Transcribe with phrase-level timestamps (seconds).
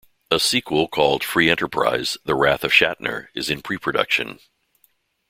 [0.31, 4.39] A sequel called ""Free Enterprise: The Wrath of Shatner"" is in pre-production.